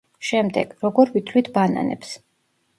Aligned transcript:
შემდეგ: 0.29 0.71
როგორ 0.85 1.13
ვითვლით 1.19 1.53
ბანანებს? 1.61 2.19